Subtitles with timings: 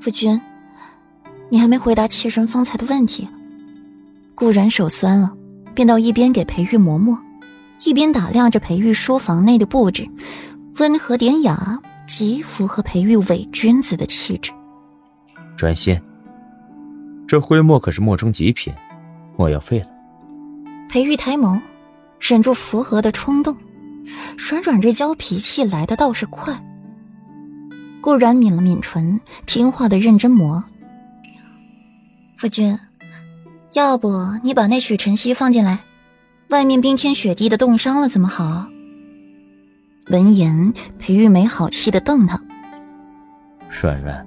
[0.00, 0.40] 夫君，
[1.50, 3.28] 你还没回答妾身方才的问题。
[4.34, 5.36] 顾然手酸了，
[5.74, 7.18] 便到一边给裴玉磨墨，
[7.84, 10.08] 一边打量着裴玉书房内的布置，
[10.78, 14.50] 温和典雅，极符合裴玉伪君子的气质。
[15.54, 16.00] 专心，
[17.28, 18.72] 这徽墨可是墨中极品，
[19.36, 19.86] 墨要废了。
[20.88, 21.60] 裴玉抬眸，
[22.18, 23.54] 忍住符合的冲动，
[24.38, 26.58] 软软这娇脾气来的倒是快。
[28.00, 30.64] 顾然抿了抿唇，听话的认真磨。
[32.36, 32.78] 夫君，
[33.74, 34.10] 要不
[34.42, 35.80] 你把那许晨曦放进来？
[36.48, 38.68] 外面冰天雪地的，冻伤了怎么好？
[40.08, 42.42] 闻言，裴玉没好气的瞪他。
[43.80, 44.26] 软软，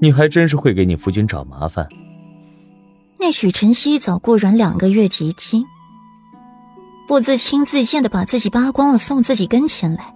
[0.00, 1.86] 你还真是会给你夫君找麻烦。
[3.18, 5.66] 那许晨曦早顾然两个月结亲，
[7.06, 10.14] 不自轻自贱的把自己扒光了送自己跟前来。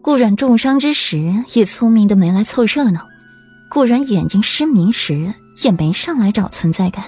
[0.00, 3.00] 顾然重伤之时，也聪明的没来凑热闹；
[3.70, 7.04] 顾然眼睛失明时，也没上来找存在感。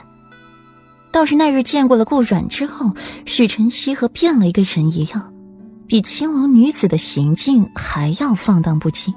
[1.13, 2.93] 倒是那日见过了顾阮之后，
[3.25, 5.33] 许晨曦和变了一个人一样，
[5.87, 9.15] 比青楼女子的行径还要放荡不羁，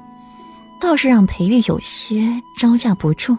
[0.80, 3.38] 倒是让裴玉有些招架不住。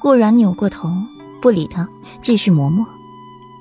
[0.00, 0.92] 顾然扭过头，
[1.40, 1.88] 不理他，
[2.20, 2.86] 继续磨墨。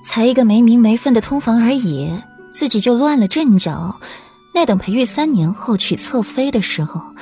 [0.05, 2.11] 才一个没名没分的通房而已，
[2.51, 3.99] 自己就乱了阵脚。
[4.53, 7.15] 那等裴玉三年后娶侧妃的时候，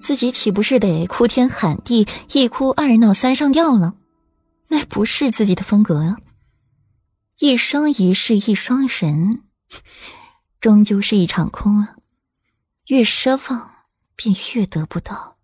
[0.00, 3.94] 自己岂不是得哭天喊地，一哭二闹三上吊了？
[4.68, 6.16] 那不是自己的风格啊！
[7.38, 9.42] 一生一世一双人，
[10.60, 11.96] 终究是一场空啊！
[12.86, 13.70] 越奢望，
[14.14, 15.36] 便越得不到。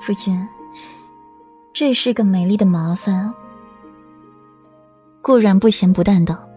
[0.00, 0.46] 夫君，
[1.72, 3.34] 这是个美丽的麻烦。
[5.22, 6.48] 固然不咸不淡道。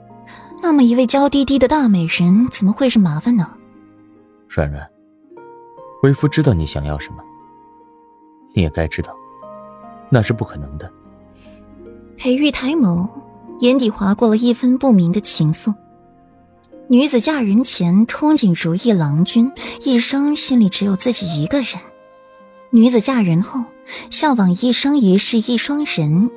[0.62, 3.50] 那么一位娇滴滴的大美人，怎么会是麻烦呢？
[4.48, 4.88] 软软，
[6.04, 7.24] 为夫知道你想要什么，
[8.54, 9.16] 你也该知道，
[10.10, 10.92] 那是不可能的。
[12.18, 13.10] 裴玉抬眸，
[13.62, 15.74] 眼底划过了一分不明的情愫。
[16.88, 19.52] 女子嫁人前憧憬如意郎君，
[19.84, 21.78] 一生心里只有自己一个人；
[22.72, 23.64] 女子嫁人后，
[24.10, 26.32] 向往一生一世一双人，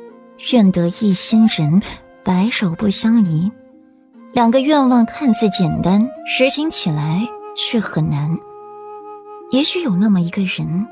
[0.53, 1.83] 愿得一心人，
[2.23, 3.51] 白首不相离。
[4.33, 8.39] 两个愿望看似简单，实行起来却很难。
[9.51, 10.89] 也许有那么一个人，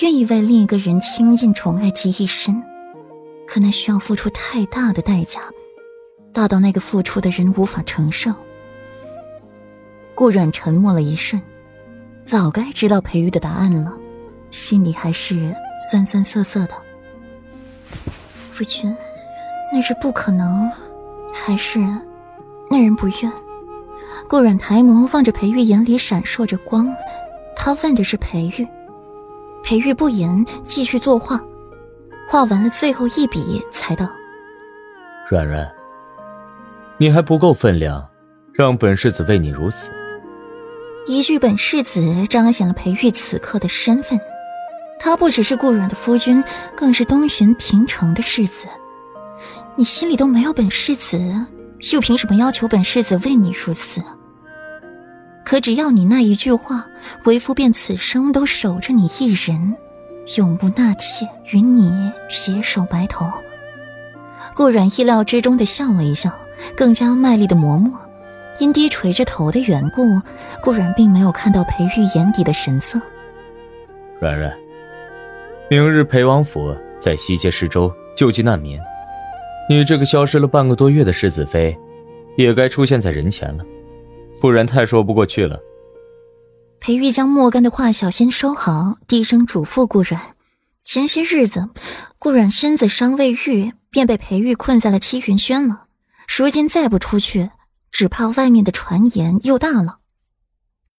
[0.00, 2.60] 愿意为另一个人倾尽宠爱及一生，
[3.46, 5.40] 可那需要付出太大的代价，
[6.32, 8.34] 大到那个付出的人无法承受。
[10.16, 11.40] 顾阮沉默了一瞬，
[12.24, 13.96] 早该知道裴玉的答案了，
[14.50, 15.54] 心里还是
[15.88, 16.72] 酸酸涩涩的。
[18.50, 18.92] 夫君，
[19.72, 20.68] 那是不可能，
[21.32, 21.78] 还是？
[22.70, 23.32] 那人不愿。
[24.28, 26.86] 顾阮抬眸望着裴玉，眼里闪烁着光。
[27.56, 28.66] 他问的是裴玉。
[29.62, 31.40] 裴玉不言，继续作画。
[32.28, 34.06] 画完了最后一笔，才道
[35.30, 35.66] ：“软软，
[36.98, 38.06] 你还不够分量，
[38.52, 39.90] 让本世子为你如此。”
[41.08, 44.20] 一句“本世子”彰显了裴玉此刻的身份。
[45.00, 46.44] 他不只是顾阮的夫君，
[46.76, 48.66] 更是东巡廷城的世子。
[49.74, 51.18] 你心里都没有本世子？
[51.92, 54.02] 又凭什么要求本世子为你如此？
[55.44, 56.86] 可只要你那一句话，
[57.24, 59.76] 为夫便此生都守着你一人，
[60.36, 63.26] 永不纳妾，与你携手白头。
[64.54, 66.30] 顾然意料之中的笑了一笑，
[66.76, 67.98] 更加卖力的磨墨。
[68.58, 70.20] 因低垂着头的缘故，
[70.60, 73.00] 顾然并没有看到裴玉眼底的神色。
[74.20, 74.52] 软软，
[75.70, 78.76] 明日裴王府在西街施粥救济难民。
[79.68, 81.78] 你这个消失了半个多月的世子妃，
[82.36, 83.64] 也该出现在人前了，
[84.40, 85.60] 不然太说不过去了。
[86.80, 90.34] 裴玉将莫干的画小心收好，低声嘱咐顾阮：
[90.84, 91.68] 前些日子，
[92.18, 95.86] 顾阮身子伤未愈，便被裴玉困在了七云轩了。
[96.26, 97.50] 如今再不出去，
[97.90, 99.98] 只怕外面的传言又大了。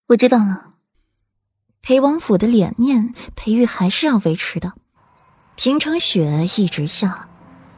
[0.09, 0.73] 我知道了，
[1.81, 4.73] 裴王府的脸面，裴玉还是要维持的。
[5.55, 7.28] 平城雪一直下。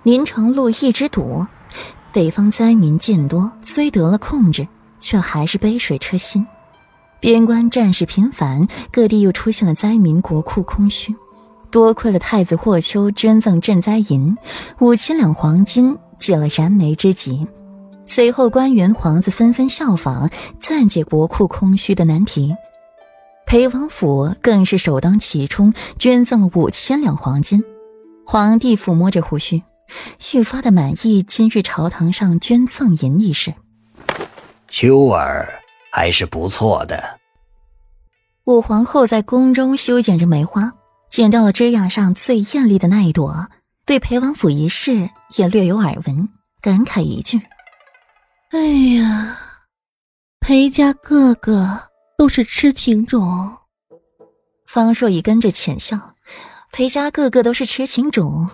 [0.03, 1.45] 临城路一直堵，
[2.12, 4.68] 北方灾民渐多，虽得了控制，
[5.00, 6.45] 却还是杯水车薪。
[7.19, 11.15] 边关战事频繁，各地又出现了灾民，国库空虚。
[11.69, 14.36] 多亏了太子霍邱捐赠赈灾银
[14.80, 17.48] 五千两黄金，解了燃眉之急。
[18.03, 22.56] 随后官员皇子纷纷效仿，暂解国库空虚的难题。
[23.45, 27.63] 裴王府更是首当其冲，捐赠了五千两黄金。
[28.25, 29.62] 皇帝抚摸着胡须。
[30.33, 33.53] 愈发的满意今日朝堂上捐赠银一事。
[34.67, 35.61] 秋儿
[35.91, 37.19] 还是不错的。
[38.45, 40.73] 武皇后在宫中修剪着梅花，
[41.09, 43.49] 剪掉了枝桠上最艳丽的那一朵，
[43.85, 46.29] 对裴王府一事也略有耳闻，
[46.61, 47.41] 感慨一句
[48.51, 48.59] ：“哎
[48.95, 49.38] 呀，
[50.39, 53.57] 裴家个个都是痴情种。”
[54.65, 56.15] 方若仪跟着浅笑
[56.71, 58.49] ：“裴家个个都是痴情种，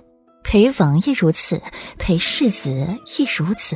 [0.49, 1.61] 陪王爷如此，
[1.99, 3.75] 陪世子亦如此。”